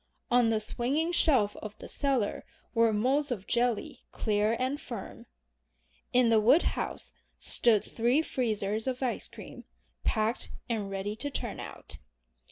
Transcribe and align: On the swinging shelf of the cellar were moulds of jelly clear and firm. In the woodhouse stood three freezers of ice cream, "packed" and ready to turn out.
On 0.31 0.49
the 0.49 0.59
swinging 0.59 1.11
shelf 1.11 1.55
of 1.57 1.77
the 1.77 1.87
cellar 1.87 2.43
were 2.73 2.91
moulds 2.91 3.29
of 3.29 3.45
jelly 3.45 4.01
clear 4.09 4.55
and 4.59 4.81
firm. 4.81 5.27
In 6.11 6.29
the 6.29 6.39
woodhouse 6.39 7.13
stood 7.37 7.83
three 7.83 8.23
freezers 8.23 8.87
of 8.87 9.03
ice 9.03 9.27
cream, 9.27 9.63
"packed" 10.03 10.49
and 10.67 10.89
ready 10.89 11.15
to 11.17 11.29
turn 11.29 11.59
out. 11.59 11.99